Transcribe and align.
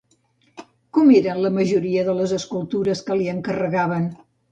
Com 0.97 1.11
eren 1.17 1.41
la 1.45 1.51
majoria 1.57 2.05
de 2.07 2.15
les 2.21 2.33
escultures 2.37 3.05
que 3.11 3.19
li 3.21 3.29
encarregaven? 3.35 4.09